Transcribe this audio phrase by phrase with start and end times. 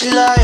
[0.00, 0.39] she like